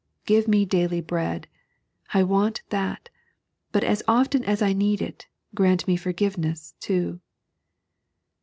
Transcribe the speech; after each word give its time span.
"Give 0.25 0.47
me 0.47 0.65
daily 0.65 0.99
bread— 0.99 1.47
I 2.11 2.23
want 2.23 2.63
that; 2.69 3.09
but 3.71 3.83
as 3.83 4.01
often 4.07 4.43
as 4.45 4.59
I 4.59 4.73
need 4.73 4.99
it, 4.99 5.27
grant 5.53 5.83
forgiveness 5.99 6.73
too." 6.79 7.19